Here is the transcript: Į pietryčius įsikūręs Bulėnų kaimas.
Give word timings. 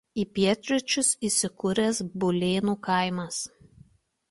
Į 0.21 0.23
pietryčius 0.37 1.11
įsikūręs 1.29 2.01
Bulėnų 2.25 2.77
kaimas. 2.91 3.41